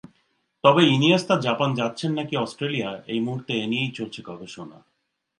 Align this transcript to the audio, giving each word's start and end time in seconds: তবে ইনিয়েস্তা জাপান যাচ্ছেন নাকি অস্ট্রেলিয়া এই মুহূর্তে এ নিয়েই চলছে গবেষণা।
তবে 0.63 0.81
ইনিয়েস্তা 0.85 1.35
জাপান 1.41 1.69
যাচ্ছেন 1.73 2.11
নাকি 2.13 2.35
অস্ট্রেলিয়া 2.37 2.89
এই 3.07 3.19
মুহূর্তে 3.19 3.51
এ 3.55 3.65
নিয়েই 3.71 3.95
চলছে 3.97 4.19
গবেষণা। 4.29 4.77